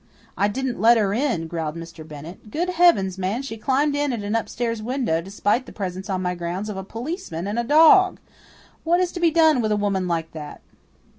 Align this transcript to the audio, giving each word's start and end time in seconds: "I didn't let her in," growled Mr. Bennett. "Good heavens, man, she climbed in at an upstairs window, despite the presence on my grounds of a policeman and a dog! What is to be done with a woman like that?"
"I 0.35 0.47
didn't 0.47 0.81
let 0.81 0.97
her 0.97 1.13
in," 1.13 1.45
growled 1.47 1.75
Mr. 1.75 2.07
Bennett. 2.07 2.49
"Good 2.49 2.69
heavens, 2.69 3.19
man, 3.19 3.43
she 3.43 3.55
climbed 3.55 3.95
in 3.95 4.11
at 4.11 4.23
an 4.23 4.33
upstairs 4.33 4.81
window, 4.81 5.21
despite 5.21 5.67
the 5.67 5.71
presence 5.71 6.09
on 6.09 6.23
my 6.23 6.33
grounds 6.33 6.69
of 6.69 6.77
a 6.77 6.83
policeman 6.83 7.45
and 7.45 7.59
a 7.59 7.63
dog! 7.63 8.19
What 8.83 8.99
is 8.99 9.11
to 9.11 9.19
be 9.19 9.29
done 9.29 9.61
with 9.61 9.71
a 9.71 9.77
woman 9.77 10.07
like 10.07 10.31
that?" 10.31 10.61